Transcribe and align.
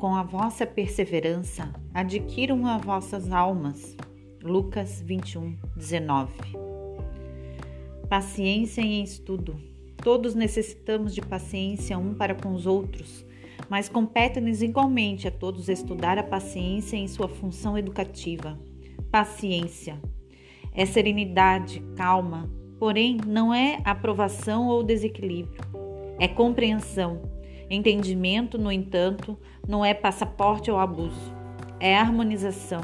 com 0.00 0.14
a 0.14 0.22
vossa 0.22 0.64
perseverança, 0.64 1.70
adquiram 1.92 2.66
as 2.66 2.82
vossas 2.82 3.30
almas. 3.30 3.94
Lucas 4.42 5.02
21, 5.02 5.58
19. 5.76 6.32
Paciência 8.08 8.80
em 8.80 9.02
estudo. 9.02 9.60
Todos 9.98 10.34
necessitamos 10.34 11.14
de 11.14 11.20
paciência 11.20 11.98
um 11.98 12.14
para 12.14 12.34
com 12.34 12.54
os 12.54 12.66
outros, 12.66 13.26
mas 13.68 13.90
compete-nos 13.90 14.62
igualmente 14.62 15.28
a 15.28 15.30
todos 15.30 15.68
estudar 15.68 16.16
a 16.16 16.22
paciência 16.22 16.96
em 16.96 17.06
sua 17.06 17.28
função 17.28 17.76
educativa. 17.76 18.58
Paciência 19.10 20.00
é 20.72 20.86
serenidade, 20.86 21.84
calma, 21.94 22.50
porém 22.78 23.18
não 23.26 23.52
é 23.52 23.82
aprovação 23.84 24.66
ou 24.66 24.82
desequilíbrio, 24.82 25.60
é 26.18 26.26
compreensão. 26.26 27.39
Entendimento, 27.70 28.58
no 28.58 28.72
entanto, 28.72 29.38
não 29.66 29.84
é 29.84 29.94
passaporte 29.94 30.68
ao 30.68 30.80
abuso, 30.80 31.32
é 31.78 31.96
harmonização. 31.96 32.80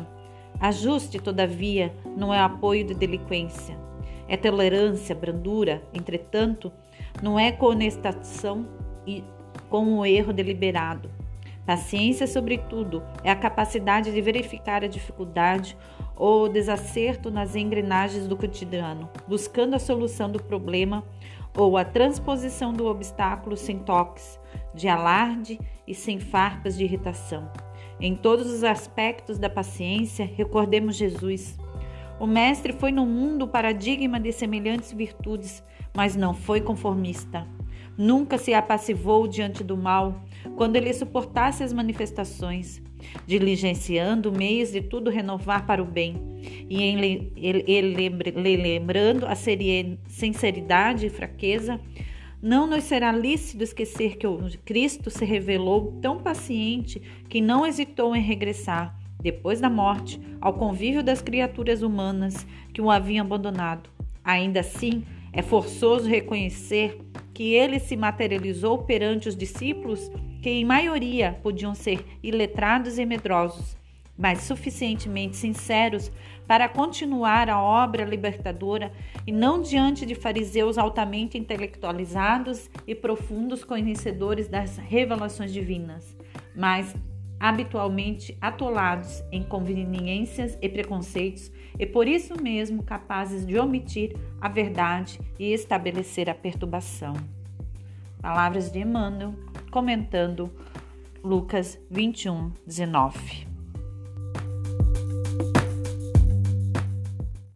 Ajuste, 0.60 1.18
todavia, 1.18 1.92
não 2.16 2.32
é 2.32 2.38
apoio 2.38 2.86
de 2.86 2.94
delinquência, 2.94 3.76
é 4.28 4.36
tolerância, 4.36 5.12
brandura, 5.12 5.82
entretanto, 5.92 6.72
não 7.20 7.36
é 7.36 7.50
conestação 7.50 8.64
com 9.68 9.98
o 9.98 10.06
erro 10.06 10.32
deliberado. 10.32 11.10
Paciência, 11.66 12.28
sobretudo, 12.28 13.02
é 13.24 13.30
a 13.30 13.34
capacidade 13.34 14.12
de 14.12 14.22
verificar 14.22 14.84
a 14.84 14.88
dificuldade 14.88 15.76
ou 16.16 16.48
desacerto 16.48 17.30
nas 17.30 17.54
engrenagens 17.54 18.26
do 18.26 18.36
cotidiano, 18.36 19.08
buscando 19.28 19.74
a 19.74 19.78
solução 19.78 20.30
do 20.30 20.42
problema 20.42 21.04
ou 21.56 21.76
a 21.76 21.84
transposição 21.84 22.72
do 22.72 22.86
obstáculo 22.86 23.56
sem 23.56 23.78
toques 23.78 24.40
de 24.74 24.88
alarde 24.88 25.58
e 25.86 25.94
sem 25.94 26.18
farpas 26.18 26.76
de 26.76 26.84
irritação. 26.84 27.50
Em 27.98 28.14
todos 28.14 28.50
os 28.50 28.62
aspectos 28.62 29.38
da 29.38 29.48
paciência, 29.48 30.30
recordemos 30.36 30.96
Jesus. 30.96 31.56
O 32.20 32.26
Mestre 32.26 32.72
foi 32.72 32.92
no 32.92 33.06
mundo 33.06 33.48
paradigma 33.48 34.20
de 34.20 34.32
semelhantes 34.32 34.92
virtudes, 34.92 35.62
mas 35.94 36.14
não 36.14 36.34
foi 36.34 36.60
conformista. 36.60 37.46
Nunca 37.96 38.36
se 38.36 38.52
apassivou 38.52 39.26
diante 39.26 39.64
do 39.64 39.76
mal, 39.76 40.20
quando 40.56 40.76
ele 40.76 40.92
suportasse 40.92 41.62
as 41.62 41.72
manifestações, 41.72 42.82
diligenciando 43.26 44.32
meios 44.32 44.72
de 44.72 44.80
tudo 44.80 45.10
renovar 45.10 45.66
para 45.66 45.82
o 45.82 45.86
bem, 45.86 46.16
e 46.68 46.82
em 46.82 47.32
ele, 47.36 48.56
lembrando 48.56 49.26
a 49.26 49.34
sinceridade 49.34 51.06
e 51.06 51.10
fraqueza, 51.10 51.80
não 52.42 52.66
nos 52.66 52.84
será 52.84 53.10
lícito 53.10 53.64
esquecer 53.64 54.16
que 54.16 54.26
o 54.26 54.38
Cristo 54.64 55.10
se 55.10 55.24
revelou 55.24 55.98
tão 56.00 56.18
paciente 56.18 57.00
que 57.28 57.40
não 57.40 57.66
hesitou 57.66 58.14
em 58.14 58.20
regressar, 58.20 58.96
depois 59.20 59.60
da 59.60 59.70
morte, 59.70 60.20
ao 60.40 60.54
convívio 60.54 61.02
das 61.02 61.22
criaturas 61.22 61.82
humanas 61.82 62.46
que 62.72 62.80
o 62.80 62.90
haviam 62.90 63.24
abandonado. 63.24 63.90
Ainda 64.22 64.60
assim, 64.60 65.04
é 65.32 65.42
forçoso 65.42 66.08
reconhecer 66.08 66.98
que 67.34 67.54
ele 67.54 67.78
se 67.78 67.96
materializou 67.96 68.78
perante 68.78 69.28
os 69.28 69.36
discípulos, 69.36 70.10
que 70.46 70.50
em 70.50 70.64
maioria 70.64 71.36
podiam 71.42 71.74
ser 71.74 72.06
iletrados 72.22 73.00
e 73.00 73.04
medrosos, 73.04 73.76
mas 74.16 74.42
suficientemente 74.42 75.34
sinceros 75.34 76.08
para 76.46 76.68
continuar 76.68 77.50
a 77.50 77.60
obra 77.60 78.04
libertadora 78.04 78.92
e 79.26 79.32
não 79.32 79.60
diante 79.60 80.06
de 80.06 80.14
fariseus 80.14 80.78
altamente 80.78 81.36
intelectualizados 81.36 82.70
e 82.86 82.94
profundos 82.94 83.64
conhecedores 83.64 84.46
das 84.46 84.76
revelações 84.76 85.52
divinas, 85.52 86.16
mas 86.54 86.94
habitualmente 87.40 88.38
atolados 88.40 89.24
em 89.32 89.42
conveniências 89.42 90.56
e 90.62 90.68
preconceitos 90.68 91.50
e 91.76 91.84
por 91.84 92.06
isso 92.06 92.40
mesmo 92.40 92.84
capazes 92.84 93.44
de 93.44 93.58
omitir 93.58 94.16
a 94.40 94.48
verdade 94.48 95.18
e 95.40 95.52
estabelecer 95.52 96.30
a 96.30 96.34
perturbação. 96.36 97.14
Palavras 98.22 98.70
de 98.70 98.78
Emmanuel 98.78 99.34
comentando 99.76 100.50
Lucas 101.22 101.78
21, 101.90 102.54
19. 102.64 103.45